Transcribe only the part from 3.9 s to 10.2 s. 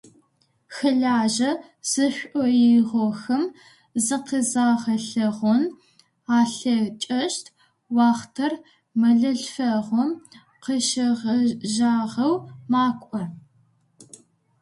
зыкъызагъэлъэгъон алъэкӏыщт уахътэр мэлылъфэгъум